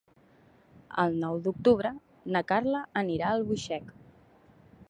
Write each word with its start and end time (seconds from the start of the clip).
El 1.03 1.19
nou 1.25 1.37
d'octubre 1.49 1.93
na 2.37 2.43
Carla 2.53 2.83
anirà 3.05 3.29
a 3.31 3.39
Albuixec. 3.41 3.97